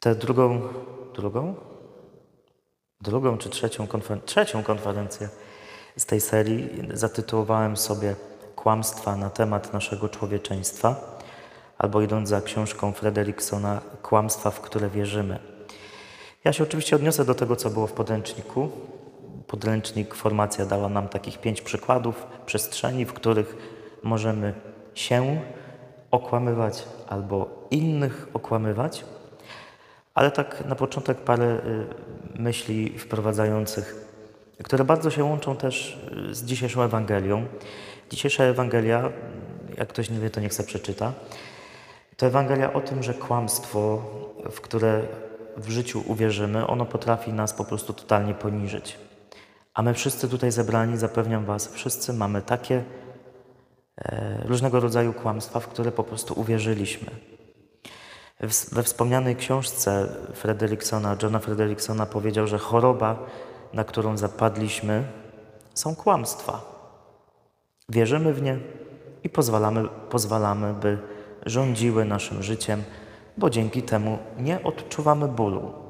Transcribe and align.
Tę 0.00 0.14
drugą, 0.14 0.60
drugą? 1.14 1.54
Drugą 3.00 3.38
czy 3.38 3.50
trzecią, 3.50 3.86
konfer- 3.86 4.24
trzecią 4.24 4.62
konferencję 4.62 5.28
z 5.96 6.06
tej 6.06 6.20
serii 6.20 6.88
zatytułowałem 6.94 7.76
sobie 7.76 8.16
Kłamstwa 8.56 9.16
na 9.16 9.30
temat 9.30 9.72
naszego 9.72 10.08
człowieczeństwa, 10.08 11.18
albo 11.78 12.02
idąc 12.02 12.28
za 12.28 12.40
książką 12.40 12.92
Frederiksona 12.92 13.80
Kłamstwa, 14.02 14.50
w 14.50 14.60
które 14.60 14.90
wierzymy. 14.90 15.38
Ja 16.44 16.52
się 16.52 16.62
oczywiście 16.62 16.96
odniosę 16.96 17.24
do 17.24 17.34
tego, 17.34 17.56
co 17.56 17.70
było 17.70 17.86
w 17.86 17.92
podręczniku. 17.92 18.70
Podręcznik 19.48 20.14
Formacja 20.14 20.66
dała 20.66 20.88
nam 20.88 21.08
takich 21.08 21.38
pięć 21.40 21.60
przykładów 21.60 22.26
przestrzeni, 22.46 23.04
w 23.04 23.12
których 23.12 23.56
możemy 24.02 24.54
się 24.94 25.40
okłamywać 26.10 26.84
albo 27.08 27.66
innych 27.70 28.28
okłamywać. 28.34 29.04
Ale 30.14 30.30
tak 30.30 30.64
na 30.64 30.74
początek 30.74 31.18
parę 31.18 31.60
y, 32.36 32.40
myśli 32.42 32.98
wprowadzających, 32.98 33.94
które 34.64 34.84
bardzo 34.84 35.10
się 35.10 35.24
łączą 35.24 35.56
też 35.56 35.98
y, 36.30 36.34
z 36.34 36.44
dzisiejszą 36.44 36.82
Ewangelią. 36.82 37.46
Dzisiejsza 38.10 38.44
Ewangelia, 38.44 39.12
jak 39.78 39.88
ktoś 39.88 40.10
nie 40.10 40.20
wie, 40.20 40.30
to 40.30 40.40
niech 40.40 40.54
se 40.54 40.64
przeczyta. 40.64 41.12
To 42.16 42.26
Ewangelia 42.26 42.72
o 42.72 42.80
tym, 42.80 43.02
że 43.02 43.14
kłamstwo, 43.14 44.02
w 44.50 44.60
które 44.60 45.02
w 45.56 45.70
życiu 45.70 46.02
uwierzymy, 46.06 46.66
ono 46.66 46.84
potrafi 46.84 47.32
nas 47.32 47.52
po 47.52 47.64
prostu 47.64 47.92
totalnie 47.92 48.34
poniżyć. 48.34 49.07
A 49.78 49.82
my 49.82 49.94
wszyscy 49.94 50.28
tutaj 50.28 50.50
zebrani, 50.52 50.96
zapewniam 50.96 51.44
Was, 51.44 51.68
wszyscy 51.68 52.12
mamy 52.12 52.42
takie 52.42 52.84
e, 53.98 54.42
różnego 54.46 54.80
rodzaju 54.80 55.12
kłamstwa, 55.12 55.60
w 55.60 55.68
które 55.68 55.92
po 55.92 56.04
prostu 56.04 56.40
uwierzyliśmy. 56.40 57.10
W- 58.40 58.74
We 58.74 58.82
wspomnianej 58.82 59.36
książce 59.36 60.08
Frederiksona, 60.34 61.16
Johna 61.22 61.38
Frederiksona 61.38 62.06
powiedział, 62.06 62.46
że 62.46 62.58
choroba, 62.58 63.18
na 63.72 63.84
którą 63.84 64.16
zapadliśmy, 64.16 65.04
są 65.74 65.96
kłamstwa. 65.96 66.60
Wierzymy 67.88 68.34
w 68.34 68.42
nie 68.42 68.58
i 69.24 69.28
pozwalamy, 69.28 69.88
pozwalamy, 70.10 70.74
by 70.74 70.98
rządziły 71.46 72.04
naszym 72.04 72.42
życiem, 72.42 72.82
bo 73.36 73.50
dzięki 73.50 73.82
temu 73.82 74.18
nie 74.38 74.62
odczuwamy 74.62 75.28
bólu. 75.28 75.87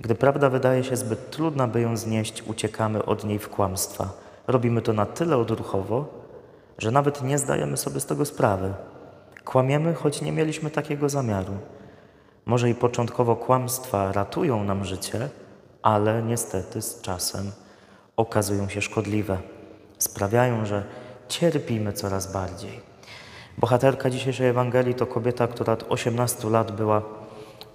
Gdy 0.00 0.14
prawda 0.14 0.50
wydaje 0.50 0.84
się 0.84 0.96
zbyt 0.96 1.30
trudna, 1.30 1.68
by 1.68 1.80
ją 1.80 1.96
znieść, 1.96 2.42
uciekamy 2.42 3.04
od 3.04 3.24
niej 3.24 3.38
w 3.38 3.48
kłamstwa. 3.48 4.08
Robimy 4.46 4.82
to 4.82 4.92
na 4.92 5.06
tyle 5.06 5.36
odruchowo, 5.36 6.08
że 6.78 6.90
nawet 6.90 7.22
nie 7.22 7.38
zdajemy 7.38 7.76
sobie 7.76 8.00
z 8.00 8.06
tego 8.06 8.24
sprawy. 8.24 8.74
Kłamiemy, 9.44 9.94
choć 9.94 10.22
nie 10.22 10.32
mieliśmy 10.32 10.70
takiego 10.70 11.08
zamiaru. 11.08 11.52
Może 12.46 12.70
i 12.70 12.74
początkowo 12.74 13.36
kłamstwa 13.36 14.12
ratują 14.12 14.64
nam 14.64 14.84
życie, 14.84 15.28
ale 15.82 16.22
niestety 16.22 16.82
z 16.82 17.00
czasem 17.00 17.52
okazują 18.16 18.68
się 18.68 18.82
szkodliwe. 18.82 19.38
Sprawiają, 19.98 20.66
że 20.66 20.84
cierpimy 21.28 21.92
coraz 21.92 22.32
bardziej. 22.32 22.80
Bohaterka 23.58 24.10
dzisiejszej 24.10 24.48
Ewangelii 24.48 24.94
to 24.94 25.06
kobieta, 25.06 25.48
która 25.48 25.72
od 25.72 25.86
18 25.88 26.48
lat 26.50 26.72
była 26.72 27.02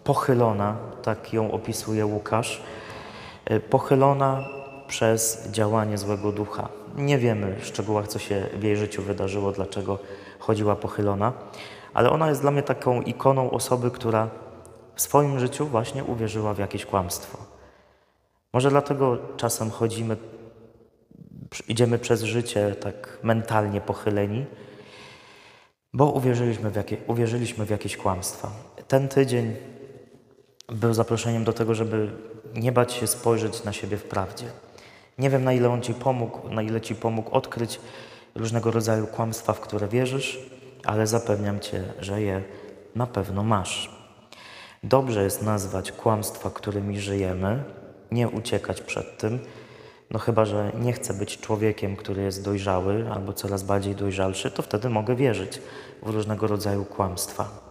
pochylona, 0.06 0.78
tak 1.04 1.34
ją 1.34 1.52
opisuje 1.52 2.06
Łukasz, 2.06 2.62
y, 3.52 3.60
pochylona 3.60 4.46
przez 4.88 5.48
działanie 5.52 5.98
złego 5.98 6.32
ducha. 6.32 6.70
Nie 6.96 7.18
wiemy 7.18 7.56
w 7.56 7.66
szczegółach, 7.66 8.08
co 8.08 8.20
się 8.20 8.48
w 8.54 8.64
jej 8.64 8.78
życiu 8.78 9.02
wydarzyło, 9.02 9.52
dlaczego 9.52 10.00
chodziła 10.40 10.76
pochylona, 10.76 11.34
ale 11.94 12.10
ona 12.10 12.30
jest 12.30 12.42
dla 12.42 12.52
mnie 12.52 12.64
taką 12.64 13.02
ikoną 13.02 13.52
osoby, 13.52 13.92
która 13.92 14.30
w 14.96 15.02
swoim 15.02 15.40
życiu 15.40 15.66
właśnie 15.66 16.04
uwierzyła 16.04 16.54
w 16.54 16.60
jakieś 16.60 16.86
kłamstwo. 16.86 17.38
Może 18.54 18.70
dlatego 18.70 19.18
czasem 19.38 19.70
chodzimy, 19.70 20.18
idziemy 21.68 22.00
przez 22.00 22.24
życie 22.24 22.76
tak 22.76 23.20
mentalnie 23.24 23.82
pochyleni, 23.82 24.46
bo 25.94 26.12
uwierzyliśmy 26.12 26.70
w, 26.70 26.76
jakie, 26.76 26.98
uwierzyliśmy 27.08 27.66
w 27.66 27.70
jakieś 27.70 27.98
kłamstwa. 27.98 28.52
Ten 28.88 29.08
tydzień 29.08 29.56
był 30.70 30.94
zaproszeniem 30.94 31.44
do 31.44 31.54
tego, 31.54 31.76
żeby 31.76 32.12
nie 32.54 32.72
bać 32.72 32.94
się 32.94 33.08
spojrzeć 33.08 33.64
na 33.64 33.74
siebie 33.74 33.98
w 33.98 34.04
prawdzie. 34.04 34.46
Nie 35.18 35.30
wiem, 35.30 35.44
na 35.44 35.54
ile 35.54 35.70
on 35.70 35.82
Ci 35.82 35.94
pomógł, 35.94 36.50
na 36.50 36.62
ile 36.62 36.82
Ci 36.82 36.96
pomógł 36.96 37.32
odkryć 37.32 37.80
różnego 38.36 38.72
rodzaju 38.72 39.08
kłamstwa, 39.08 39.54
w 39.54 39.60
które 39.60 39.88
wierzysz, 39.88 40.40
ale 40.84 41.08
zapewniam 41.08 41.60
Cię, 41.60 41.84
że 42.00 42.22
je 42.22 42.44
na 42.96 43.08
pewno 43.08 43.44
masz. 43.44 43.96
Dobrze 44.84 45.24
jest 45.24 45.42
nazwać 45.42 45.92
kłamstwa, 45.92 46.50
którymi 46.50 47.00
żyjemy, 47.00 47.64
nie 48.12 48.30
uciekać 48.30 48.82
przed 48.82 49.18
tym, 49.18 49.40
no 50.12 50.20
chyba, 50.20 50.46
że 50.46 50.72
nie 50.82 50.94
chcę 50.94 51.14
być 51.14 51.40
człowiekiem, 51.40 51.96
który 51.96 52.22
jest 52.24 52.44
dojrzały 52.44 53.06
albo 53.14 53.34
coraz 53.34 53.64
bardziej 53.64 53.96
dojrzalszy, 53.96 54.52
to 54.52 54.62
wtedy 54.62 54.90
mogę 54.90 55.16
wierzyć 55.16 55.62
w 56.04 56.10
różnego 56.10 56.48
rodzaju 56.48 56.86
kłamstwa. 56.86 57.65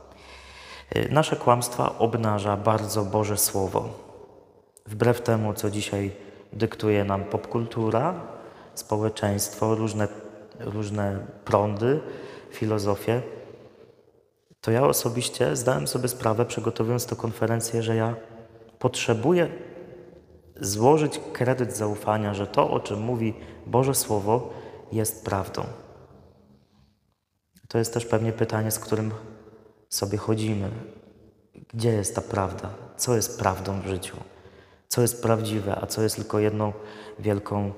Y, 0.97 1.09
Nasze 1.11 1.37
kłamstwa 1.37 1.99
obnaża 1.99 2.56
bardzo 2.56 3.05
Boże 3.05 3.37
Słowo. 3.37 3.89
Wbrew 4.87 5.21
temu, 5.21 5.55
co 5.55 5.71
dzisiaj 5.71 6.11
dyktuje 6.53 7.05
nam 7.05 7.25
popkultura, 7.25 8.21
społeczeństwo, 8.75 9.75
różne, 9.75 10.09
różne 10.61 11.27
prądy, 11.45 12.00
filozofie, 12.50 13.22
to 14.65 14.71
ja 14.71 14.87
osobiście 14.87 15.56
zdałem 15.56 15.87
sobie 15.87 16.09
sprawę, 16.09 16.45
przygotowując 16.45 17.06
tę 17.06 17.16
konferencję, 17.16 17.83
że 17.83 17.97
ja 17.97 18.15
potrzebuję 18.78 19.49
złożyć 20.61 21.21
kredyt 21.33 21.77
zaufania, 21.77 22.34
że 22.34 22.47
to, 22.47 22.71
o 22.71 22.81
czym 22.81 23.01
mówi 23.01 23.34
Boże 23.66 23.95
Słowo, 23.95 24.51
jest 24.93 25.25
prawdą. 25.25 25.65
To 27.69 27.78
jest 27.78 27.95
też 27.95 28.06
pewnie 28.06 28.33
pytanie, 28.33 28.71
z 28.71 28.78
którym 28.78 29.11
sobie 29.94 30.19
chodzimy. 30.19 30.71
Gdzie 31.75 31.93
jest 31.93 32.15
ta 32.15 32.21
prawda? 32.21 32.71
Co 32.97 33.16
jest 33.16 33.38
prawdą 33.38 33.81
w 33.81 33.87
życiu? 33.87 34.16
Co 34.88 35.03
jest 35.03 35.22
prawdziwe, 35.22 35.78
a 35.82 35.87
co 35.87 36.03
jest 36.03 36.16
tylko 36.16 36.38
jedną 36.38 36.72
wielką 37.19 37.72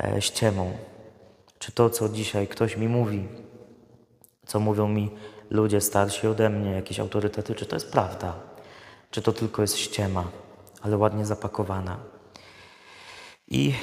e, 0.00 0.22
ściemą? 0.22 0.72
Czy 1.58 1.72
to, 1.72 1.90
co 1.90 2.08
dzisiaj 2.08 2.48
ktoś 2.48 2.76
mi 2.76 2.88
mówi, 2.88 3.28
co 4.46 4.60
mówią 4.60 4.88
mi 4.88 5.10
ludzie 5.50 5.80
starsi 5.80 6.26
ode 6.26 6.50
mnie, 6.50 6.70
jakieś 6.70 7.00
autorytety, 7.00 7.54
czy 7.54 7.66
to 7.66 7.76
jest 7.76 7.92
prawda? 7.92 8.34
Czy 9.10 9.22
to 9.22 9.32
tylko 9.32 9.62
jest 9.62 9.76
ściema, 9.76 10.24
ale 10.82 10.96
ładnie 10.96 11.26
zapakowana? 11.26 11.96
I 13.48 13.74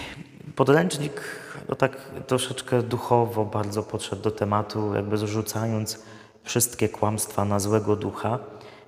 podręcznik 0.56 1.22
no 1.70 1.76
tak 1.76 2.12
troszeczkę 2.28 2.84
duchowo 2.84 3.46
bardzo 3.46 3.84
podszedł 3.84 4.22
do 4.22 4.32
tematu, 4.32 4.96
jakby 4.96 5.18
zrzucając 5.18 6.04
wszystkie 6.44 6.90
kłamstwa 6.90 7.46
na 7.46 7.60
złego 7.60 7.96
ducha. 7.96 8.40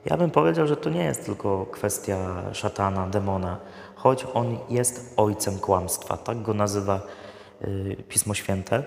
Ja 0.05 0.17
bym 0.17 0.31
powiedział, 0.31 0.67
że 0.67 0.77
to 0.77 0.89
nie 0.89 1.03
jest 1.03 1.25
tylko 1.25 1.65
kwestia 1.65 2.43
szatana, 2.53 3.07
demona, 3.07 3.57
choć 3.95 4.25
on 4.33 4.57
jest 4.69 5.13
ojcem 5.17 5.59
kłamstwa, 5.59 6.17
tak 6.17 6.41
go 6.41 6.53
nazywa 6.53 7.01
y, 7.61 8.03
Pismo 8.09 8.33
Święte. 8.33 8.83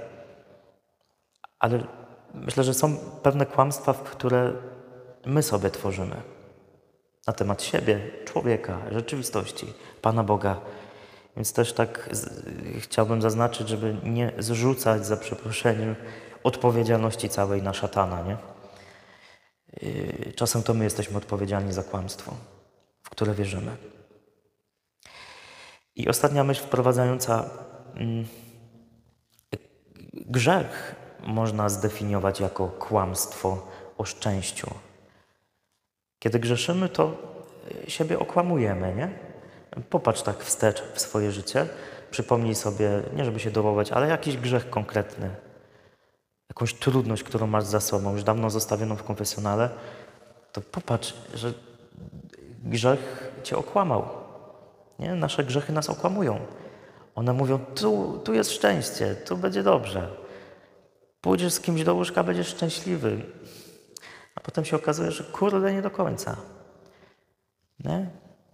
Ale 1.59 1.85
myślę, 2.35 2.65
że 2.65 2.75
są 2.75 2.97
pewne 3.23 3.47
kłamstwa, 3.47 3.95
które 3.95 4.53
my 5.27 5.43
sobie 5.43 5.71
tworzymy 5.71 6.17
na 7.27 7.33
temat 7.33 7.63
siebie, 7.63 8.11
człowieka, 8.25 8.79
rzeczywistości, 8.93 9.73
Pana 10.03 10.25
Boga. 10.25 10.61
Więc 11.37 11.53
też 11.53 11.73
tak 11.73 12.09
z, 12.13 12.47
chciałbym 12.79 13.23
zaznaczyć, 13.23 13.69
żeby 13.69 13.97
nie 14.05 14.33
zrzucać 14.39 15.07
za 15.07 15.17
przeproszeniem 15.17 15.95
odpowiedzialności 16.45 17.29
całej 17.29 17.63
na 17.63 17.73
szatana, 17.73 18.23
nie? 18.23 18.54
Yy, 19.83 20.33
Czasem 20.37 20.63
to 20.63 20.75
my 20.75 20.85
jesteśmy 20.85 21.17
odpowiedzialni 21.17 21.73
za 21.73 21.83
kłamstwo, 21.83 22.35
w 23.03 23.11
które 23.11 23.35
wierzymy. 23.35 23.77
I 25.97 26.09
ostatnia 26.09 26.45
myśl 26.45 26.63
wprowadzająca 26.63 27.51
mm, 27.95 28.27
grzech 30.13 30.95
można 31.21 31.69
zdefiniować 31.69 32.41
jako 32.41 32.69
kłamstwo 32.69 33.67
o 33.99 34.05
szczęściu. 34.05 34.71
Kiedy 36.19 36.39
grzeszymy, 36.39 36.89
to 36.89 37.17
siebie 37.89 38.19
okłamujemy, 38.19 38.95
nie? 38.95 39.09
Popatrz 39.91 40.23
tak 40.23 40.45
wstecz 40.45 40.83
w 40.95 41.01
swoje 41.01 41.33
życie, 41.33 41.67
przypomnij 42.11 42.55
sobie, 42.55 42.91
nie 43.17 43.25
żeby 43.25 43.41
się 43.41 43.51
dołować, 43.51 43.93
ale 43.93 44.09
jakiś 44.09 44.37
grzech 44.37 44.71
konkretny, 44.71 45.31
jakąś 46.49 46.75
trudność, 46.75 47.23
którą 47.23 47.47
masz 47.47 47.65
za 47.65 47.81
sobą, 47.81 48.13
już 48.13 48.23
dawno 48.23 48.51
zostawioną 48.51 48.97
w 48.97 49.03
konfesjonale, 49.03 49.71
to 50.53 50.61
popatrz, 50.61 51.15
że 51.35 51.53
grzech 52.65 53.33
cię 53.43 53.57
okłamał. 53.57 54.09
Nie? 54.99 55.15
Nasze 55.15 55.45
grzechy 55.45 55.73
nas 55.73 55.91
okłamują. 55.91 56.41
One 57.15 57.33
mówią, 57.33 57.59
tu, 57.59 58.21
tu 58.25 58.35
jest 58.35 58.53
szczęście, 58.53 59.15
tu 59.15 59.37
będzie 59.37 59.63
dobrze. 59.63 60.09
Pójdziesz 61.21 61.53
z 61.53 61.61
kimś 61.61 61.85
do 61.85 61.95
łóżka, 61.95 62.25
będziesz 62.25 62.49
szczęśliwy. 62.49 63.23
A 64.35 64.41
potem 64.41 64.65
się 64.65 64.77
okazuje, 64.77 65.11
że 65.11 65.25
kurde 65.25 65.73
nie 65.73 65.83
do 65.83 65.91
końca. 65.91 66.37
Nie? 67.81 68.11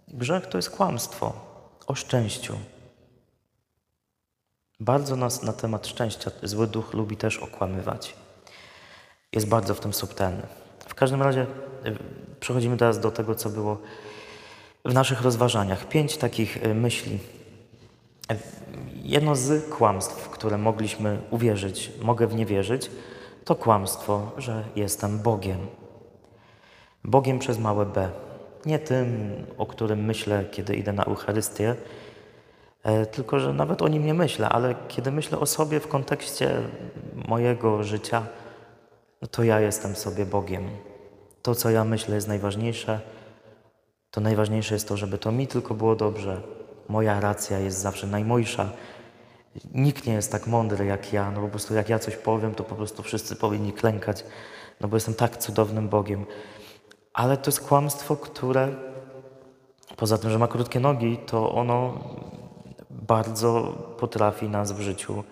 Grzech 0.07 0.47
to 0.47 0.57
jest 0.57 0.69
kłamstwo 0.69 1.33
o 1.87 1.95
szczęściu. 1.95 2.57
Bardzo 4.81 5.15
nas 5.15 5.43
na 5.43 5.53
temat 5.53 5.87
szczęścia 5.87 6.31
zły 6.43 6.67
duch 6.67 6.93
lubi 6.93 7.17
też 7.17 7.37
okłamywać. 7.37 8.15
Jest 9.33 9.47
bardzo 9.47 9.75
w 9.75 9.79
tym 9.79 9.93
subtelny. 9.93 10.41
W 10.87 10.95
każdym 10.95 11.21
razie 11.21 11.41
y, 11.41 11.47
przechodzimy 12.39 12.77
teraz 12.77 12.99
do 12.99 13.11
tego, 13.11 13.35
co 13.35 13.49
było 13.49 13.77
w 14.85 14.93
naszych 14.93 15.21
rozważaniach. 15.21 15.89
Pięć 15.89 16.17
takich 16.17 16.65
y, 16.65 16.73
myśli. 16.73 17.19
Jedno 18.93 19.35
z 19.35 19.69
kłamstw, 19.69 20.29
które 20.29 20.57
mogliśmy 20.57 21.21
uwierzyć, 21.31 21.91
mogę 22.01 22.27
w 22.27 22.35
nie 22.35 22.45
wierzyć, 22.45 22.91
to 23.45 23.55
kłamstwo, 23.55 24.31
że 24.37 24.63
jestem 24.75 25.19
Bogiem. 25.19 25.67
Bogiem 27.03 27.39
przez 27.39 27.59
małe 27.59 27.85
b. 27.85 28.09
Nie 28.65 28.79
tym, 28.79 29.33
o 29.57 29.65
którym 29.65 30.05
myślę, 30.05 30.45
kiedy 30.51 30.75
idę 30.75 30.93
na 30.93 31.03
Eucharystię, 31.03 31.75
tylko 33.11 33.39
że 33.39 33.53
nawet 33.53 33.81
o 33.81 33.87
nim 33.87 34.05
nie 34.05 34.13
myślę, 34.13 34.49
ale 34.49 34.75
kiedy 34.87 35.11
myślę 35.11 35.39
o 35.39 35.45
sobie 35.45 35.79
w 35.79 35.87
kontekście 35.87 36.57
mojego 37.27 37.83
życia, 37.83 38.23
no 39.21 39.27
to 39.27 39.43
ja 39.43 39.59
jestem 39.59 39.95
sobie 39.95 40.25
Bogiem. 40.25 40.69
To, 41.41 41.55
co 41.55 41.69
ja 41.69 41.85
myślę, 41.85 42.15
jest 42.15 42.27
najważniejsze. 42.27 42.99
To 44.11 44.21
najważniejsze 44.21 44.73
jest 44.73 44.87
to, 44.87 44.97
żeby 44.97 45.17
to 45.17 45.31
mi 45.31 45.47
tylko 45.47 45.73
było 45.73 45.95
dobrze. 45.95 46.41
Moja 46.89 47.19
racja 47.19 47.59
jest 47.59 47.77
zawsze 47.77 48.07
najmojsza. 48.07 48.69
Nikt 49.73 50.07
nie 50.07 50.13
jest 50.13 50.31
tak 50.31 50.47
mądry 50.47 50.85
jak 50.85 51.13
ja. 51.13 51.31
No 51.31 51.41
po 51.41 51.47
prostu 51.47 51.73
jak 51.73 51.89
ja 51.89 51.99
coś 51.99 52.15
powiem, 52.15 52.55
to 52.55 52.63
po 52.63 52.75
prostu 52.75 53.03
wszyscy 53.03 53.35
powinni 53.35 53.73
klękać, 53.73 54.25
no 54.81 54.87
bo 54.87 54.97
jestem 54.97 55.13
tak 55.13 55.37
cudownym 55.37 55.89
Bogiem. 55.89 56.25
Ale 57.13 57.37
to 57.37 57.51
jest 57.51 57.67
kłamstwo, 57.67 58.15
które 58.15 58.75
poza 59.97 60.17
tym, 60.17 60.29
że 60.29 60.39
ma 60.39 60.47
krótkie 60.47 60.79
nogi, 60.79 61.17
to 61.17 61.51
ono 61.51 61.99
bardzo 62.91 63.63
potrafi 63.99 64.49
nas 64.49 64.71
w 64.71 64.81
życiu 64.81 65.23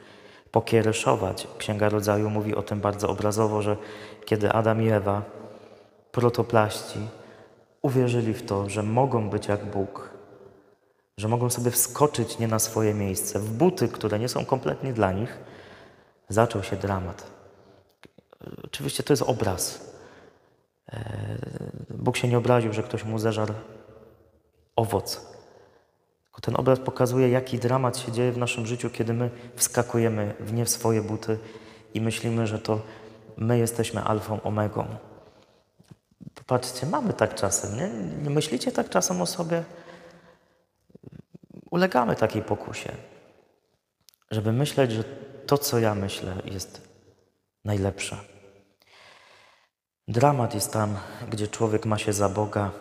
pokiereszować. 0.51 1.47
Księga 1.57 1.89
Rodzaju 1.89 2.29
mówi 2.29 2.55
o 2.55 2.61
tym 2.61 2.81
bardzo 2.81 3.09
obrazowo, 3.09 3.61
że 3.61 3.77
kiedy 4.25 4.51
Adam 4.51 4.81
i 4.81 4.89
Ewa, 4.89 5.21
protoplaści, 6.11 6.99
uwierzyli 7.81 8.33
w 8.33 8.45
to, 8.45 8.69
że 8.69 8.83
mogą 8.83 9.29
być 9.29 9.47
jak 9.47 9.65
Bóg, 9.65 10.09
że 11.17 11.27
mogą 11.27 11.49
sobie 11.49 11.71
wskoczyć 11.71 12.39
nie 12.39 12.47
na 12.47 12.59
swoje 12.59 12.93
miejsce, 12.93 13.39
w 13.39 13.51
buty, 13.51 13.87
które 13.87 14.19
nie 14.19 14.29
są 14.29 14.45
kompletnie 14.45 14.93
dla 14.93 15.11
nich, 15.11 15.37
zaczął 16.29 16.63
się 16.63 16.75
dramat. 16.75 17.27
Oczywiście 18.63 19.03
to 19.03 19.13
jest 19.13 19.23
obraz. 19.23 19.91
Bóg 21.89 22.17
się 22.17 22.27
nie 22.27 22.37
obraził, 22.37 22.73
że 22.73 22.83
ktoś 22.83 23.03
mu 23.03 23.19
zeżarł 23.19 23.53
owoc. 24.75 25.38
Tylko 26.39 26.51
ten 26.51 26.59
obraz 26.59 26.79
pokazuje, 26.79 27.29
jaki 27.29 27.59
dramat 27.59 27.97
się 27.97 28.11
dzieje 28.11 28.31
w 28.31 28.37
naszym 28.37 28.65
życiu, 28.65 28.89
kiedy 28.89 29.13
my 29.13 29.29
wskakujemy 29.55 30.35
w 30.39 30.53
nie 30.53 30.65
w 30.65 30.69
swoje 30.69 31.01
buty 31.01 31.39
i 31.93 32.01
myślimy, 32.01 32.47
że 32.47 32.59
to 32.59 32.81
my 33.37 33.57
jesteśmy 33.57 34.03
alfą, 34.03 34.41
omegą. 34.41 34.85
Popatrzcie, 36.35 36.87
mamy 36.87 37.13
tak 37.13 37.35
czasem, 37.35 37.75
nie? 37.75 37.89
Nie 38.23 38.29
myślicie 38.29 38.71
tak 38.71 38.89
czasem 38.89 39.21
o 39.21 39.25
sobie? 39.25 39.63
Ulegamy 41.71 42.15
takiej 42.15 42.41
pokusie, 42.41 42.91
żeby 44.31 44.51
myśleć, 44.51 44.91
że 44.91 45.03
to, 45.47 45.57
co 45.57 45.79
ja 45.79 45.95
myślę, 45.95 46.35
jest 46.45 46.87
najlepsze. 47.65 48.17
Dramat 50.07 50.55
jest 50.55 50.73
tam, 50.73 50.97
gdzie 51.29 51.47
człowiek 51.47 51.85
ma 51.85 51.97
się 51.97 52.13
za 52.13 52.29
Boga, 52.29 52.71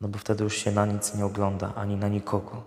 no 0.00 0.08
bo 0.08 0.18
wtedy 0.18 0.44
już 0.44 0.56
się 0.56 0.72
na 0.72 0.86
nic 0.86 1.14
nie 1.14 1.24
ogląda, 1.24 1.72
ani 1.74 1.96
na 1.96 2.08
nikogo. 2.08 2.62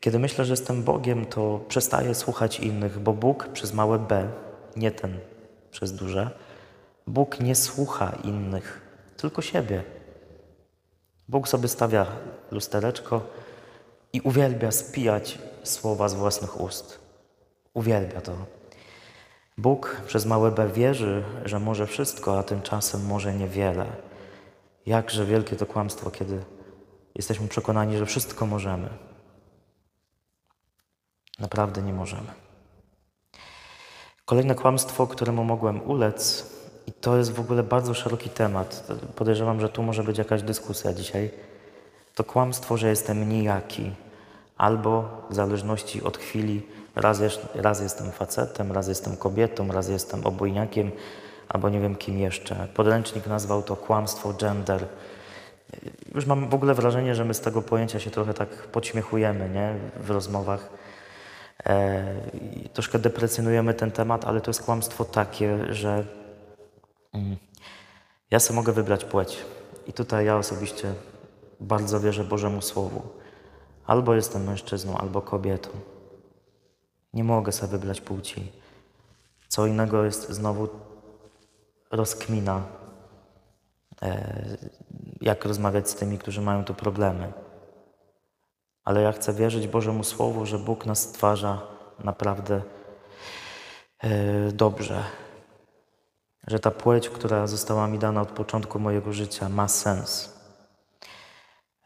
Kiedy 0.00 0.18
myślę, 0.18 0.44
że 0.44 0.52
jestem 0.52 0.82
Bogiem, 0.82 1.26
to 1.26 1.60
przestaję 1.68 2.14
słuchać 2.14 2.60
innych, 2.60 2.98
bo 2.98 3.12
Bóg 3.12 3.48
przez 3.48 3.74
małe 3.74 3.98
b, 3.98 4.28
nie 4.76 4.90
ten 4.90 5.18
przez 5.70 5.92
duże, 5.92 6.30
Bóg 7.06 7.40
nie 7.40 7.54
słucha 7.54 8.12
innych, 8.24 8.80
tylko 9.16 9.42
siebie. 9.42 9.84
Bóg 11.28 11.48
sobie 11.48 11.68
stawia 11.68 12.06
lustereczko 12.50 13.20
i 14.12 14.20
uwielbia 14.20 14.70
spijać 14.70 15.38
słowa 15.62 16.08
z 16.08 16.14
własnych 16.14 16.60
ust. 16.60 16.98
Uwielbia 17.74 18.20
to. 18.20 18.32
Bóg 19.58 20.00
przez 20.06 20.26
małe 20.26 20.50
b 20.50 20.68
wierzy, 20.68 21.24
że 21.44 21.60
może 21.60 21.86
wszystko, 21.86 22.38
a 22.38 22.42
tymczasem 22.42 23.06
może 23.06 23.34
niewiele. 23.34 23.86
Jakże 24.86 25.26
wielkie 25.26 25.56
to 25.56 25.66
kłamstwo, 25.66 26.10
kiedy 26.10 26.44
jesteśmy 27.14 27.48
przekonani, 27.48 27.98
że 27.98 28.06
wszystko 28.06 28.46
możemy. 28.46 28.88
Naprawdę 31.38 31.82
nie 31.82 31.92
możemy. 31.92 32.28
Kolejne 34.24 34.54
kłamstwo, 34.54 35.06
któremu 35.06 35.44
mogłem 35.44 35.82
ulec, 35.82 36.50
i 36.86 36.92
to 36.92 37.16
jest 37.16 37.32
w 37.32 37.40
ogóle 37.40 37.62
bardzo 37.62 37.94
szeroki 37.94 38.30
temat. 38.30 38.86
Podejrzewam, 39.16 39.60
że 39.60 39.68
tu 39.68 39.82
może 39.82 40.04
być 40.04 40.18
jakaś 40.18 40.42
dyskusja 40.42 40.92
dzisiaj. 40.92 41.30
To 42.14 42.24
kłamstwo, 42.24 42.76
że 42.76 42.88
jestem 42.88 43.28
nijaki, 43.28 43.92
albo 44.56 45.22
w 45.30 45.34
zależności 45.34 46.02
od 46.02 46.18
chwili, 46.18 46.62
raz, 46.96 47.20
raz 47.54 47.80
jestem 47.80 48.12
facetem, 48.12 48.72
raz 48.72 48.88
jestem 48.88 49.16
kobietą, 49.16 49.72
raz 49.72 49.88
jestem 49.88 50.26
obojniakiem, 50.26 50.90
albo 51.48 51.68
nie 51.68 51.80
wiem 51.80 51.96
kim 51.96 52.18
jeszcze. 52.18 52.68
Podręcznik 52.74 53.26
nazwał 53.26 53.62
to 53.62 53.76
kłamstwo 53.76 54.32
gender. 54.32 54.86
Już 56.14 56.26
mam 56.26 56.48
w 56.48 56.54
ogóle 56.54 56.74
wrażenie, 56.74 57.14
że 57.14 57.24
my 57.24 57.34
z 57.34 57.40
tego 57.40 57.62
pojęcia 57.62 58.00
się 58.00 58.10
trochę 58.10 58.34
tak 58.34 58.48
podśmiechujemy 58.48 59.48
nie? 59.48 59.74
w 60.00 60.10
rozmowach. 60.10 60.68
E, 61.66 62.04
troszkę 62.72 62.98
deprecjonujemy 62.98 63.74
ten 63.74 63.90
temat, 63.90 64.24
ale 64.24 64.40
to 64.40 64.50
jest 64.50 64.62
kłamstwo 64.62 65.04
takie, 65.04 65.74
że 65.74 66.04
mm, 67.12 67.36
ja 68.30 68.40
sobie 68.40 68.56
mogę 68.56 68.72
wybrać 68.72 69.04
płeć. 69.04 69.38
I 69.86 69.92
tutaj 69.92 70.26
ja 70.26 70.36
osobiście 70.36 70.94
bardzo 71.60 72.00
wierzę 72.00 72.24
Bożemu 72.24 72.62
Słowu. 72.62 73.02
Albo 73.86 74.14
jestem 74.14 74.44
mężczyzną, 74.44 74.98
albo 74.98 75.22
kobietą. 75.22 75.70
Nie 77.14 77.24
mogę 77.24 77.52
sobie 77.52 77.70
wybrać 77.70 78.00
płci. 78.00 78.52
Co 79.48 79.66
innego 79.66 80.04
jest 80.04 80.30
znowu 80.30 80.68
rozkmina, 81.94 82.62
e, 84.02 84.56
jak 85.20 85.44
rozmawiać 85.44 85.90
z 85.90 85.94
tymi, 85.94 86.18
którzy 86.18 86.40
mają 86.40 86.64
tu 86.64 86.74
problemy. 86.74 87.32
Ale 88.84 89.02
ja 89.02 89.12
chcę 89.12 89.32
wierzyć 89.32 89.68
Bożemu 89.68 90.04
Słowu, 90.04 90.46
że 90.46 90.58
Bóg 90.58 90.86
nas 90.86 91.02
stwarza 91.02 91.62
naprawdę 92.04 92.62
e, 93.98 94.52
dobrze. 94.52 95.04
Że 96.46 96.60
ta 96.60 96.70
płeć, 96.70 97.08
która 97.08 97.46
została 97.46 97.86
mi 97.88 97.98
dana 97.98 98.20
od 98.20 98.30
początku 98.30 98.78
mojego 98.78 99.12
życia, 99.12 99.48
ma 99.48 99.68
sens. 99.68 100.34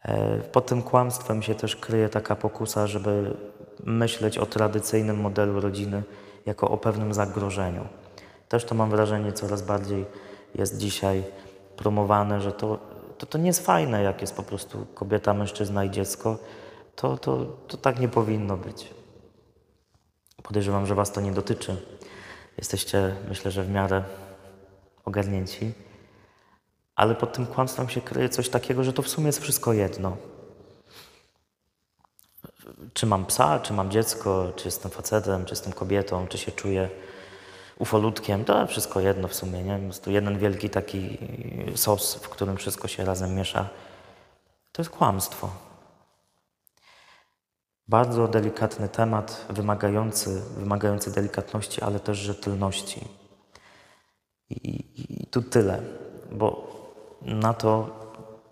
E, 0.03 0.39
pod 0.39 0.65
tym 0.65 0.83
kłamstwem 0.83 1.41
się 1.41 1.55
też 1.55 1.75
kryje 1.75 2.09
taka 2.09 2.35
pokusa, 2.35 2.87
żeby 2.87 3.37
myśleć 3.83 4.37
o 4.37 4.45
tradycyjnym 4.45 5.21
modelu 5.21 5.59
rodziny 5.61 6.03
jako 6.45 6.69
o 6.69 6.77
pewnym 6.77 7.13
zagrożeniu. 7.13 7.87
Też 8.49 8.65
to 8.65 8.75
mam 8.75 8.89
wrażenie 8.89 9.33
coraz 9.33 9.61
bardziej 9.61 10.05
jest 10.55 10.77
dzisiaj 10.77 11.23
promowane, 11.75 12.41
że 12.41 12.51
to, 12.51 12.79
to, 13.17 13.25
to 13.25 13.37
nie 13.37 13.47
jest 13.47 13.65
fajne, 13.65 14.03
jak 14.03 14.21
jest 14.21 14.35
po 14.35 14.43
prostu 14.43 14.85
kobieta, 14.93 15.33
mężczyzna 15.33 15.83
i 15.83 15.91
dziecko. 15.91 16.37
To, 16.95 17.17
to, 17.17 17.45
to 17.67 17.77
tak 17.77 17.99
nie 17.99 18.09
powinno 18.09 18.57
być. 18.57 18.93
Podejrzewam, 20.43 20.85
że 20.85 20.95
Was 20.95 21.11
to 21.11 21.21
nie 21.21 21.31
dotyczy. 21.31 21.77
Jesteście, 22.57 23.15
myślę, 23.27 23.51
że 23.51 23.63
w 23.63 23.69
miarę 23.69 24.03
ogarnięci. 25.05 25.71
Ale 26.95 27.15
pod 27.15 27.33
tym 27.33 27.45
kłamstwem 27.45 27.89
się 27.89 28.01
kryje 28.01 28.29
coś 28.29 28.49
takiego, 28.49 28.83
że 28.83 28.93
to 28.93 29.01
w 29.01 29.09
sumie 29.09 29.27
jest 29.27 29.41
wszystko 29.41 29.73
jedno. 29.73 30.17
Czy 32.93 33.05
mam 33.05 33.25
psa, 33.25 33.59
czy 33.59 33.73
mam 33.73 33.91
dziecko, 33.91 34.51
czy 34.55 34.67
jestem 34.67 34.91
facetem, 34.91 35.45
czy 35.45 35.51
jestem 35.51 35.73
kobietą, 35.73 36.27
czy 36.27 36.37
się 36.37 36.51
czuję 36.51 36.89
ufolutkiem, 37.79 38.45
to 38.45 38.67
wszystko 38.67 38.99
jedno 38.99 39.27
w 39.27 39.35
sumie, 39.35 39.63
nie? 39.63 39.77
Po 39.77 39.83
prostu 39.83 40.11
jeden 40.11 40.37
wielki 40.37 40.69
taki 40.69 41.17
sos, 41.75 42.15
w 42.15 42.29
którym 42.29 42.57
wszystko 42.57 42.87
się 42.87 43.05
razem 43.05 43.35
miesza. 43.35 43.69
To 44.71 44.81
jest 44.81 44.91
kłamstwo. 44.91 45.49
Bardzo 47.87 48.27
delikatny 48.27 48.89
temat, 48.89 49.45
wymagający, 49.49 50.41
wymagający 50.57 51.11
delikatności, 51.11 51.81
ale 51.81 51.99
też 51.99 52.17
rzetelności. 52.17 53.07
I, 54.49 54.85
I, 54.95 55.27
tu 55.27 55.41
tyle, 55.41 55.81
bo 56.31 56.69
na 57.21 57.53
to 57.53 57.99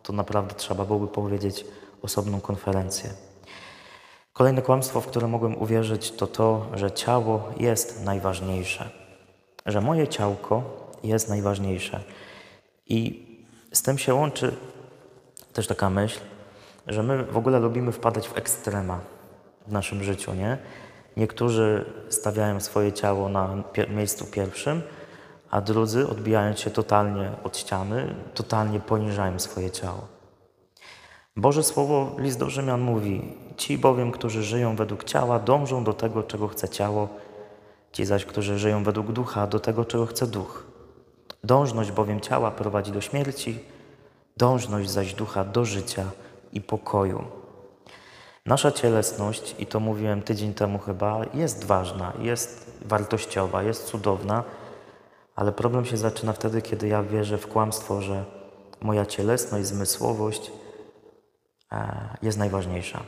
to 0.03 0.13
naprawdę 0.13 0.55
trzeba 0.55 0.85
byłoby 0.85 1.07
powiedzieć 1.07 1.65
osobną 2.01 2.41
konferencję. 2.41 3.09
Kolejne 4.33 4.61
kłamstwo, 4.61 5.01
w 5.01 5.07
które 5.07 5.27
mogłem 5.27 5.61
uwierzyć, 5.61 6.11
to 6.11 6.27
to, 6.27 6.65
że 6.73 6.91
ciało 6.91 7.49
jest 7.57 8.03
najważniejsze, 8.05 8.89
że 9.67 9.81
moje 9.81 10.07
ciałko 10.07 10.63
jest 11.03 11.29
najważniejsze. 11.29 12.03
I 12.87 13.27
z 13.71 13.81
tym 13.81 13.97
się 13.97 14.13
łączy 14.13 14.53
też 15.53 15.67
taka 15.67 15.89
myśl, 15.89 16.19
że 16.87 17.03
my 17.03 17.23
w 17.23 17.37
ogóle 17.37 17.59
lubimy 17.59 17.91
wpadać 17.91 18.27
w 18.27 18.37
ekstrema 18.37 18.99
w 19.67 19.71
naszym 19.71 20.03
życiu, 20.03 20.33
nie? 20.33 20.57
Niektórzy 21.17 21.85
stawiają 22.09 22.59
swoje 22.59 22.93
ciało 22.93 23.29
na 23.29 23.63
miejscu 23.89 24.25
pierwszym, 24.25 24.81
a 25.51 25.61
drudzy, 25.61 26.07
odbijając 26.07 26.59
się 26.59 26.69
totalnie 26.69 27.31
od 27.43 27.57
ściany, 27.57 28.15
totalnie 28.33 28.79
poniżają 28.79 29.39
swoje 29.39 29.71
ciało. 29.71 30.07
Boże 31.35 31.63
Słowo, 31.63 32.15
list 32.17 32.39
do 32.39 32.49
Rzymian 32.49 32.81
mówi: 32.81 33.33
Ci 33.57 33.77
bowiem, 33.77 34.11
którzy 34.11 34.43
żyją 34.43 34.75
według 34.75 35.03
ciała, 35.03 35.39
dążą 35.39 35.83
do 35.83 35.93
tego, 35.93 36.23
czego 36.23 36.47
chce 36.47 36.69
ciało, 36.69 37.09
ci 37.97 38.05
zaś, 38.05 38.25
którzy 38.25 38.59
żyją 38.59 38.83
według 38.83 39.11
ducha, 39.11 39.47
do 39.47 39.59
tego, 39.59 39.85
czego 39.85 40.05
chce 40.05 40.27
duch. 40.27 40.63
Dążność 41.43 41.91
bowiem 41.91 42.21
ciała 42.21 42.51
prowadzi 42.51 42.91
do 42.91 43.01
śmierci, 43.01 43.59
dążność 44.37 44.89
zaś 44.89 45.13
ducha 45.13 45.43
do 45.43 45.65
życia 45.65 46.05
i 46.53 46.61
pokoju. 46.61 47.23
Nasza 48.45 48.71
cielesność, 48.71 49.55
i 49.59 49.65
to 49.65 49.79
mówiłem 49.79 50.21
tydzień 50.21 50.53
temu 50.53 50.79
chyba, 50.79 51.21
jest 51.33 51.63
ważna, 51.63 52.13
jest 52.19 52.71
wartościowa, 52.85 53.63
jest 53.63 53.85
cudowna, 53.85 54.43
ale 55.35 55.51
problem 55.51 55.85
się 55.85 55.97
zaczyna 55.97 56.33
wtedy, 56.33 56.61
kiedy 56.61 56.87
ja 56.87 57.03
wierzę 57.03 57.37
w 57.37 57.47
kłamstwo, 57.47 58.01
że 58.01 58.25
moja 58.81 59.05
cielesność, 59.05 59.65
zmysłowość 59.65 60.51
e, 61.71 62.17
jest 62.21 62.37
najważniejsza. 62.37 62.99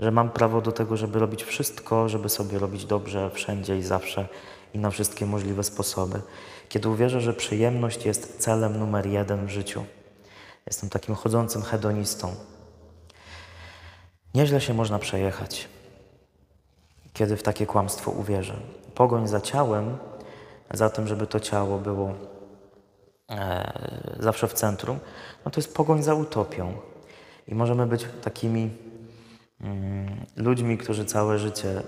Że 0.00 0.10
mam 0.10 0.30
prawo 0.30 0.60
do 0.60 0.72
tego, 0.72 0.96
żeby 0.96 1.18
robić 1.18 1.42
wszystko, 1.42 2.08
żeby 2.08 2.28
sobie 2.28 2.58
robić 2.58 2.84
dobrze 2.84 3.30
wszędzie 3.30 3.78
i 3.78 3.82
zawsze 3.82 4.28
i 4.74 4.78
na 4.78 4.90
wszystkie 4.90 5.26
możliwe 5.26 5.64
sposoby. 5.64 6.22
Kiedy 6.68 6.88
uwierzę, 6.88 7.20
że 7.20 7.34
przyjemność 7.34 8.06
jest 8.06 8.38
celem 8.38 8.78
numer 8.78 9.06
jeden 9.06 9.46
w 9.46 9.50
życiu. 9.50 9.84
Jestem 10.66 10.90
takim 10.90 11.14
chodzącym 11.14 11.62
hedonistą. 11.62 12.34
Nieźle 14.34 14.60
się 14.60 14.74
można 14.74 14.98
przejechać, 14.98 15.68
kiedy 17.12 17.36
w 17.36 17.42
takie 17.42 17.66
kłamstwo 17.66 18.10
uwierzę. 18.10 18.54
Pogoń 18.94 19.28
za 19.28 19.40
ciałem, 19.40 19.98
za 20.70 20.90
tym, 20.90 21.06
żeby 21.06 21.26
to 21.26 21.40
ciało 21.40 21.78
było 21.78 22.14
e, 23.30 23.72
zawsze 24.18 24.48
w 24.48 24.52
centrum, 24.52 24.98
no 25.44 25.50
to 25.50 25.60
jest 25.60 25.74
pogoń 25.74 26.02
za 26.02 26.14
utopią. 26.14 26.72
I 27.48 27.54
możemy 27.54 27.86
być 27.86 28.06
takimi 28.22 28.70
ludźmi, 30.36 30.78
którzy 30.78 31.04
całe 31.04 31.38
życie 31.38 31.82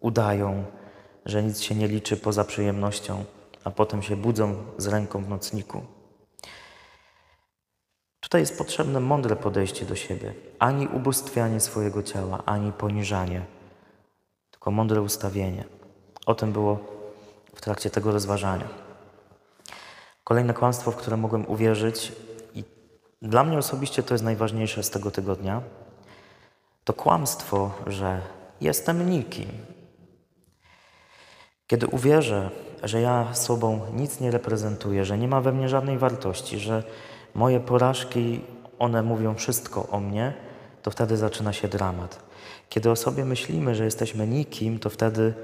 udają, 0.00 0.64
że 1.24 1.42
nic 1.42 1.60
się 1.60 1.74
nie 1.74 1.88
liczy 1.88 2.16
poza 2.16 2.44
przyjemnością, 2.44 3.24
a 3.64 3.70
potem 3.70 4.02
się 4.02 4.16
budzą 4.16 4.54
z 4.78 4.86
ręką 4.86 5.24
w 5.24 5.28
nocniku. 5.28 5.82
Tutaj 8.20 8.40
jest 8.40 8.58
potrzebne 8.58 9.00
mądre 9.00 9.36
podejście 9.36 9.86
do 9.86 9.96
siebie. 9.96 10.34
Ani 10.58 10.88
ubóstwianie 10.88 11.60
swojego 11.60 12.02
ciała, 12.02 12.42
ani 12.46 12.72
poniżanie, 12.72 13.42
tylko 14.50 14.70
mądre 14.70 15.02
ustawienie. 15.02 15.64
O 16.26 16.34
tym 16.34 16.52
było 16.52 16.78
w 17.54 17.60
trakcie 17.60 17.90
tego 17.90 18.12
rozważania. 18.12 18.68
Kolejne 20.24 20.54
kłamstwo, 20.54 20.90
w 20.90 20.96
które 20.96 21.16
mogłem 21.16 21.48
uwierzyć, 21.48 22.12
i 22.54 22.64
dla 23.22 23.44
mnie 23.44 23.58
osobiście 23.58 24.02
to 24.02 24.14
jest 24.14 24.24
najważniejsze 24.24 24.82
z 24.82 24.90
tego 24.90 25.10
tygodnia, 25.10 25.62
to 26.86 26.92
kłamstwo, 26.92 27.70
że 27.86 28.20
jestem 28.60 29.10
nikim. 29.10 29.48
Kiedy 31.66 31.86
uwierzę, 31.86 32.50
że 32.82 33.00
ja 33.00 33.34
sobą 33.34 33.80
nic 33.94 34.20
nie 34.20 34.30
reprezentuję, 34.30 35.04
że 35.04 35.18
nie 35.18 35.28
ma 35.28 35.40
we 35.40 35.52
mnie 35.52 35.68
żadnej 35.68 35.98
wartości, 35.98 36.58
że 36.58 36.82
moje 37.34 37.60
porażki, 37.60 38.40
one 38.78 39.02
mówią 39.02 39.34
wszystko 39.34 39.88
o 39.88 40.00
mnie, 40.00 40.34
to 40.82 40.90
wtedy 40.90 41.16
zaczyna 41.16 41.52
się 41.52 41.68
dramat. 41.68 42.22
Kiedy 42.68 42.90
o 42.90 42.96
sobie 42.96 43.24
myślimy, 43.24 43.74
że 43.74 43.84
jesteśmy 43.84 44.26
nikim, 44.26 44.78
to 44.78 44.90
wtedy 44.90 45.34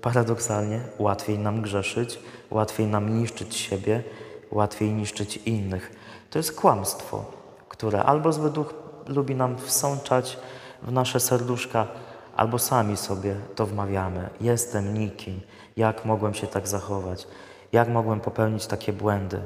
paradoksalnie 0.00 0.80
łatwiej 0.98 1.38
nam 1.38 1.62
grzeszyć, 1.62 2.18
łatwiej 2.50 2.86
nam 2.86 3.18
niszczyć 3.20 3.56
siebie, 3.56 4.02
łatwiej 4.50 4.92
niszczyć 4.92 5.36
innych. 5.36 5.92
To 6.30 6.38
jest 6.38 6.60
kłamstwo, 6.60 7.24
które 7.68 8.02
albo 8.02 8.32
zły 8.32 8.50
duch 8.50 8.74
lubi 9.06 9.34
nam 9.34 9.58
wsączać 9.58 10.38
w 10.82 10.92
nasze 10.92 11.20
serduszka, 11.20 11.86
albo 12.36 12.58
sami 12.58 12.96
sobie 12.96 13.36
to 13.54 13.66
wmawiamy. 13.66 14.30
Jestem 14.40 14.94
nikim. 14.94 15.40
Jak 15.76 16.04
mogłem 16.04 16.34
się 16.34 16.46
tak 16.46 16.68
zachować? 16.68 17.26
Jak 17.72 17.88
mogłem 17.88 18.20
popełnić 18.20 18.66
takie 18.66 18.92
błędy? 18.92 19.40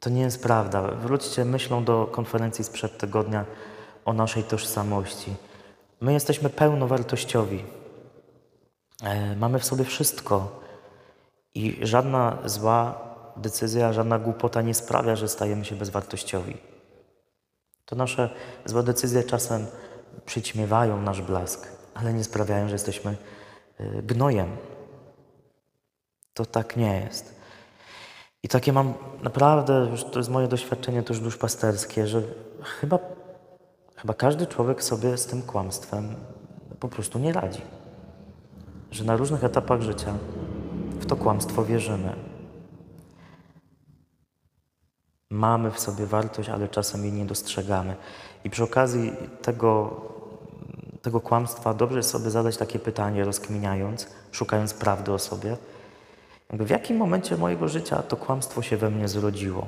To 0.00 0.10
nie 0.10 0.22
jest 0.22 0.42
prawda. 0.42 0.82
Wróćcie 0.82 1.44
myślą 1.44 1.84
do 1.84 2.06
konferencji 2.06 2.64
sprzed 2.64 2.98
tygodnia 2.98 3.44
o 4.04 4.12
naszej 4.12 4.42
tożsamości. 4.42 5.34
My 6.00 6.12
jesteśmy 6.12 6.50
pełnowartościowi. 6.50 7.64
E, 9.02 9.36
mamy 9.36 9.58
w 9.58 9.64
sobie 9.64 9.84
wszystko 9.84 10.60
i 11.54 11.78
żadna 11.82 12.38
zła 12.44 12.98
decyzja, 13.36 13.92
żadna 13.92 14.18
głupota 14.18 14.62
nie 14.62 14.74
sprawia, 14.74 15.16
że 15.16 15.28
stajemy 15.28 15.64
się 15.64 15.74
bezwartościowi. 15.74 16.56
To 17.84 17.96
nasze 17.96 18.30
złe 18.64 18.82
decyzje 18.82 19.22
czasem 19.22 19.66
przyćmiewają 20.26 21.02
nasz 21.02 21.22
blask, 21.22 21.68
ale 21.94 22.12
nie 22.12 22.24
sprawiają, 22.24 22.68
że 22.68 22.74
jesteśmy 22.74 23.16
e, 23.78 24.02
gnojem. 24.02 24.56
To 26.34 26.46
tak 26.46 26.76
nie 26.76 27.00
jest. 27.00 27.36
I 28.42 28.48
takie 28.48 28.72
mam 28.72 28.94
naprawdę, 29.22 29.88
już 29.90 30.04
to 30.04 30.18
jest 30.18 30.30
moje 30.30 30.48
doświadczenie 30.48 31.02
też 31.02 31.20
duszpasterskie, 31.20 32.06
że 32.06 32.22
chyba, 32.62 32.98
chyba 33.96 34.14
każdy 34.14 34.46
człowiek 34.46 34.82
sobie 34.82 35.18
z 35.18 35.26
tym 35.26 35.42
kłamstwem 35.42 36.14
po 36.80 36.88
prostu 36.88 37.18
nie 37.18 37.32
radzi. 37.32 37.62
Że 38.90 39.04
na 39.04 39.16
różnych 39.16 39.44
etapach 39.44 39.82
życia 39.82 40.14
w 41.00 41.06
to 41.06 41.16
kłamstwo 41.16 41.64
wierzymy. 41.64 42.12
Mamy 45.30 45.70
w 45.70 45.80
sobie 45.80 46.06
wartość, 46.06 46.48
ale 46.48 46.68
czasem 46.68 47.02
jej 47.02 47.12
nie 47.12 47.24
dostrzegamy. 47.24 47.96
I 48.44 48.50
przy 48.50 48.64
okazji 48.64 49.12
tego, 49.42 50.00
tego 51.06 51.20
kłamstwa 51.20 51.74
dobrze 51.74 52.02
sobie 52.02 52.30
zadać 52.30 52.56
takie 52.56 52.78
pytanie, 52.78 53.24
rozkminiając, 53.24 54.06
szukając 54.30 54.74
prawdy 54.74 55.12
o 55.12 55.18
sobie– 55.18 55.56
jakby 56.50 56.64
w 56.64 56.70
jakim 56.70 56.96
momencie 56.96 57.36
mojego 57.36 57.68
życia 57.68 58.02
to 58.02 58.16
kłamstwo 58.16 58.62
się 58.62 58.76
we 58.76 58.90
mnie 58.90 59.08
zrodziło? 59.08 59.66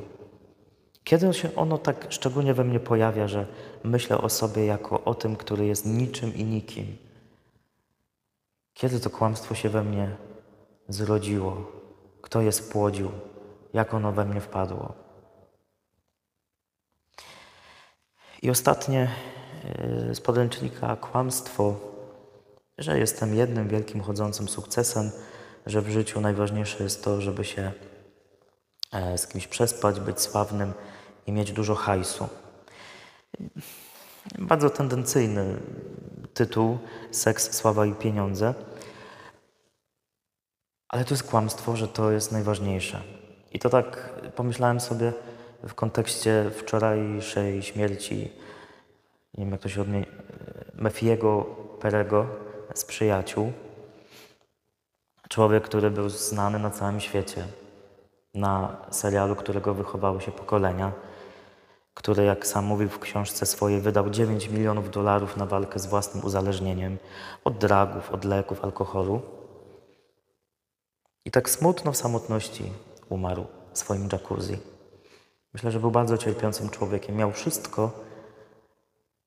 Kiedy 1.05 1.35
się 1.35 1.55
ono 1.55 1.79
tak 1.79 2.07
szczególnie 2.09 2.55
we 2.55 2.65
mnie 2.65 2.81
pojawia, 2.81 3.29
że 3.29 3.47
myślę 3.85 4.19
o 4.19 4.29
sobie 4.29 4.67
jako 4.67 5.05
o 5.05 5.15
tym, 5.15 5.37
który 5.37 5.67
jest 5.67 5.87
niczym 5.87 6.35
i 6.35 6.45
nikim? 6.45 6.97
Kiedy 8.75 9.01
to 9.01 9.11
kłamstwo 9.11 9.55
się 9.55 9.69
we 9.69 9.85
mnie 9.85 10.17
zrodziło? 10.89 11.73
Kto 12.23 12.41
je 12.41 12.53
spłodził? 12.53 13.11
Jak 13.73 13.95
ono 13.95 14.13
we 14.13 14.25
mnie 14.25 14.41
wpadło? 14.41 14.93
I 18.43 18.51
ostatnie 18.51 19.11
z 20.13 20.21
podręcznika 20.21 20.97
kłamstwo, 20.97 21.75
że 22.79 22.99
jestem 22.99 23.35
jednym 23.35 23.69
wielkim 23.69 24.01
chodzącym 24.01 24.49
sukcesem 24.49 25.11
że 25.69 25.83
w 25.83 25.91
życiu 25.91 26.21
najważniejsze 26.21 26.83
jest 26.83 27.05
to, 27.05 27.21
żeby 27.21 27.45
się 27.45 27.73
e, 28.93 29.19
z 29.19 29.27
kimś 29.27 29.47
przespać, 29.47 30.01
być 30.01 30.21
sławnym 30.21 30.73
i 31.27 31.33
mieć 31.33 31.53
dużo 31.53 31.75
hajsu. 31.75 32.29
Bardzo 34.39 34.71
tendencyjny 34.71 35.57
tytuł 36.35 36.79
Seks, 37.11 37.57
sława 37.57 37.87
i 37.87 37.95
pieniądze. 37.95 38.55
Ale 40.89 41.05
to 41.05 41.15
jest 41.15 41.31
kłamstwo, 41.31 41.77
że 41.77 41.89
to 41.89 42.11
jest 42.11 42.33
najważniejsze. 42.33 43.03
I 43.53 43.59
to 43.59 43.71
tak 43.71 44.13
pomyślałem 44.37 44.81
sobie 44.81 45.13
w 45.63 45.75
kontekście 45.75 46.51
wczorajszej 46.57 47.63
śmierci, 47.63 48.33
nie 49.35 49.45
wiem 49.45 49.53
jak 49.53 49.61
to 49.61 49.69
się 49.69 49.81
odmieni, 49.83 50.07
Mefiego 50.75 51.47
Perego 51.81 52.27
z 52.75 52.85
przyjaciół. 52.85 53.53
Człowiek, 55.29 55.65
który 55.65 55.91
był 55.91 56.09
znany 56.09 56.59
na 56.59 56.71
całym 56.71 57.01
świecie, 57.01 57.45
na 58.35 58.77
serialu, 58.91 59.37
którego 59.37 59.75
wychowały 59.75 60.21
się 60.21 60.33
pokolenia, 60.33 60.93
który, 61.95 62.25
jak 62.25 62.47
sam 62.47 62.65
mówił 62.65 62.89
w 62.89 62.99
książce 62.99 63.47
swojej, 63.47 63.81
wydał 63.81 64.11
9 64.11 64.49
milionów 64.49 64.91
dolarów 64.91 65.37
na 65.37 65.47
walkę 65.47 65.79
z 65.79 65.87
własnym 65.87 66.25
uzależnieniem 66.25 66.99
od 67.45 67.59
dragów, 67.59 68.11
od 68.11 68.25
leków, 68.25 68.65
alkoholu. 68.65 69.23
I 71.25 71.31
tak 71.31 71.51
smutno 71.51 71.93
w 71.93 71.97
samotności 71.97 72.73
umarł 73.09 73.47
w 73.73 73.79
swoim 73.79 74.09
jacuzzi. 74.13 74.59
Myślę, 75.55 75.71
że 75.71 75.81
był 75.81 75.91
bardzo 75.91 76.19
cierpiącym 76.19 76.71
człowiekiem. 76.71 77.17
Miał 77.17 77.33
wszystko, 77.33 78.08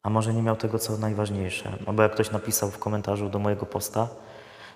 A 0.03 0.09
może 0.09 0.33
nie 0.33 0.41
miał 0.41 0.55
tego, 0.55 0.79
co 0.79 0.97
najważniejsze. 0.97 1.77
Albo 1.87 2.03
jak 2.03 2.13
ktoś 2.13 2.31
napisał 2.31 2.71
w 2.71 2.79
komentarzu 2.79 3.29
do 3.29 3.39
mojego 3.39 3.65
posta, 3.65 4.07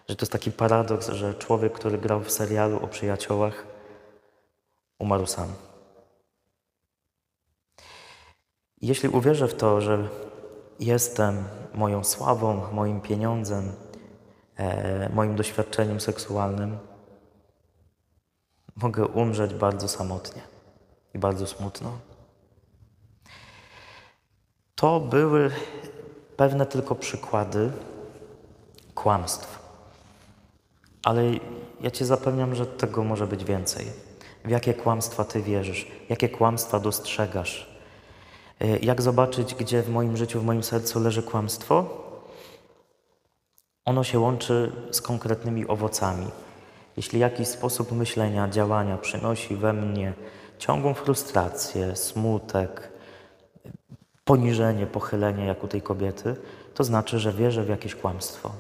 że 0.10 0.16
to 0.16 0.24
jest 0.24 0.32
taki 0.32 0.52
paradoks, 0.52 1.10
że 1.10 1.34
człowiek, 1.34 1.74
który 1.74 1.98
grał 1.98 2.22
w 2.22 2.32
serialu 2.32 2.84
o 2.84 2.88
przyjaciołach, 2.88 3.66
umarł 5.00 5.26
sam. 5.26 5.48
Jeśli 8.82 9.10
uwierzę 9.10 9.48
w 9.48 9.56
to, 9.56 9.82
że 9.82 10.08
jestem 10.80 11.44
moją 11.74 12.04
sławą, 12.04 12.62
moim 12.72 13.02
pieniądzem, 13.02 13.72
e, 14.58 15.10
moim 15.10 15.36
doświadczeniem 15.36 16.00
seksualnym, 16.00 16.78
mogę 18.76 19.06
umrzeć 19.06 19.54
bardzo 19.54 19.88
samotnie 19.88 20.42
i 21.14 21.20
bardzo 21.20 21.48
smutno. 21.48 22.15
To 24.76 25.00
były 25.00 25.52
pewne 26.38 26.66
tylko 26.66 26.96
przykłady 26.96 27.72
kłamstw. 28.96 29.60
Ale 31.04 31.24
ja 31.82 31.92
Cię 31.92 32.06
zapewniam, 32.06 32.56
że 32.56 32.66
tego 32.66 33.04
może 33.04 33.28
być 33.28 33.44
więcej. 33.46 33.86
W 34.46 34.50
jakie 34.50 34.74
kłamstwa 34.74 35.24
Ty 35.24 35.42
wierzysz? 35.42 35.88
Jakie 36.10 36.30
kłamstwa 36.30 36.80
dostrzegasz? 36.80 37.76
Y, 38.62 38.80
Jak 38.82 39.02
zobaczyć, 39.02 39.56
gdzie 39.56 39.82
w 39.82 39.90
moim 39.90 40.18
życiu, 40.18 40.40
w 40.42 40.46
moim 40.46 40.64
sercu 40.64 41.00
leży 41.00 41.24
kłamstwo? 41.24 41.86
Ono 43.86 44.04
się 44.04 44.20
łączy 44.20 44.72
z 44.92 45.02
konkretnymi 45.02 45.68
owocami. 45.68 46.28
Jeśli 46.98 47.20
jakiś 47.20 47.48
sposób 47.48 47.92
myślenia, 47.92 48.50
działania 48.50 48.98
przynosi 48.98 49.56
we 49.56 49.74
mnie 49.74 50.14
ciągłą 50.58 50.94
frustrację, 50.94 51.96
smutek, 51.96 52.92
poniżenie, 54.26 54.88
pochylenie, 54.88 55.46
jak 55.46 55.64
u 55.64 55.68
tej 55.68 55.82
kobiety, 55.82 56.36
to 56.74 56.84
znaczy, 56.84 57.20
że 57.20 57.34
wierzę 57.34 57.64
w 57.64 57.70
jakieś 57.70 57.96
kłamstwo. 57.96 58.52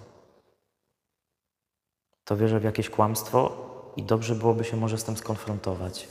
To 2.23 2.37
wierzę 2.37 2.59
w 2.59 2.63
jakieś 2.63 2.89
kłamstwo 2.89 3.65
i 3.95 4.03
dobrze 4.03 4.35
byłoby 4.35 4.63
się 4.63 4.77
może 4.77 4.97
z 4.97 5.03
tym 5.03 5.17
skonfrontować 5.17 6.07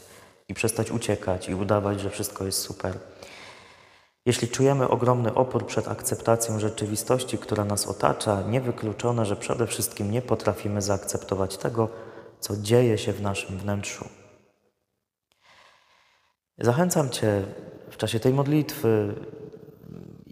i 0.48 0.54
przestać 0.54 0.90
uciekać 0.90 1.48
i 1.48 1.54
udawać, 1.54 2.00
że 2.00 2.10
wszystko 2.10 2.44
jest 2.44 2.58
super. 2.58 2.98
Jeśli 4.26 4.48
czujemy 4.48 4.88
ogromny 4.88 5.34
opór 5.34 5.66
przed 5.66 5.88
akceptacją 5.88 6.58
rzeczywistości, 6.58 7.38
która 7.38 7.64
nas 7.64 7.86
otacza, 7.86 8.42
niewykluczone, 8.42 9.26
że 9.26 9.36
przede 9.36 9.66
wszystkim 9.66 10.10
nie 10.10 10.22
potrafimy 10.22 10.82
zaakceptować 10.82 11.56
tego, 11.56 11.88
co 12.40 12.56
dzieje 12.56 12.98
się 12.98 13.12
w 13.12 13.22
naszym 13.22 13.58
wnętrzu. 13.58 14.08
Zachęcam 16.58 17.10
Cię 17.10 17.44
w 17.90 17.96
czasie 17.96 18.20
tej 18.20 18.32
modlitwy 18.32 19.14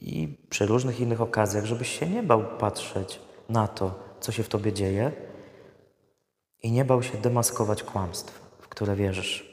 i 0.02 0.38
przy 0.50 0.66
różnych 0.66 1.00
innych 1.00 1.20
okazjach, 1.20 1.64
żebyś 1.64 1.98
się 1.98 2.06
nie 2.06 2.22
bał 2.22 2.44
patrzeć 2.58 3.20
na 3.48 3.68
to, 3.68 3.94
co 4.20 4.32
się 4.32 4.42
w 4.42 4.48
Tobie 4.48 4.72
dzieje 4.72 5.12
i 6.62 6.72
nie 6.72 6.84
bał 6.84 7.02
się 7.02 7.18
demaskować 7.18 7.82
kłamstw, 7.82 8.40
w 8.60 8.68
które 8.68 8.96
wierzysz. 8.96 9.52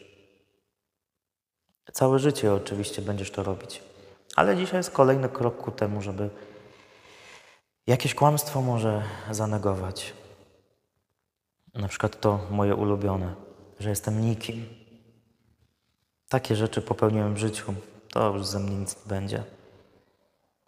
Całe 1.93 2.19
życie 2.19 2.53
oczywiście 2.53 3.01
będziesz 3.01 3.31
to 3.31 3.43
robić, 3.43 3.83
ale 4.35 4.57
dzisiaj 4.57 4.79
jest 4.79 4.91
kolejny 4.91 5.29
krok 5.29 5.57
ku 5.57 5.71
temu, 5.71 6.01
żeby 6.01 6.29
jakieś 7.87 8.15
kłamstwo 8.15 8.61
może 8.61 9.03
zanegować. 9.31 10.13
Na 11.73 11.87
przykład 11.87 12.19
to 12.19 12.39
moje 12.51 12.75
ulubione, 12.75 13.35
że 13.79 13.89
jestem 13.89 14.21
nikim. 14.21 14.65
Takie 16.29 16.55
rzeczy 16.55 16.81
popełniłem 16.81 17.33
w 17.33 17.37
życiu, 17.37 17.73
to 18.09 18.33
już 18.33 18.45
ze 18.45 18.59
mnie 18.59 18.75
nic 18.75 18.95
nie 18.95 19.09
będzie. 19.09 19.58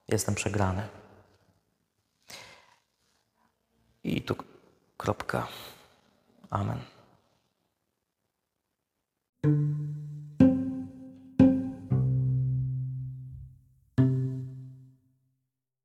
Jestem 0.07 0.35
przegrany. 0.35 0.89
I 4.03 4.21
tu 4.21 4.35
kropka. 4.97 5.47
Amen. 6.51 6.81